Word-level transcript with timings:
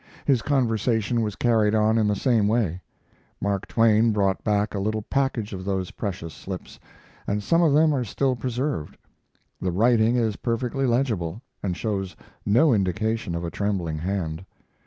His 0.25 0.41
conversation 0.41 1.21
was 1.21 1.35
carried 1.35 1.75
on 1.75 1.99
in 1.99 2.07
the 2.07 2.15
same 2.15 2.47
way. 2.47 2.81
Mark 3.39 3.67
Twain 3.67 4.11
brought 4.11 4.43
back 4.43 4.73
a 4.73 4.79
little 4.79 5.03
package 5.03 5.53
of 5.53 5.63
those 5.63 5.91
precious 5.91 6.33
slips, 6.33 6.79
and 7.27 7.43
some 7.43 7.61
of 7.61 7.73
them 7.73 7.93
are 7.93 8.03
still 8.03 8.35
preserved. 8.35 8.97
The 9.61 9.71
writing 9.71 10.15
is 10.15 10.37
perfectly 10.37 10.87
legible, 10.87 11.43
and 11.61 11.77
shows 11.77 12.15
no 12.47 12.73
indication 12.73 13.35
of 13.35 13.43
a 13.45 13.51
trembling 13.51 13.99
hand. 13.99 14.43